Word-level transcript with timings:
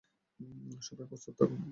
সবাই, 0.81 1.05
প্রস্তুত 1.07 1.33
থাকুন। 1.39 1.61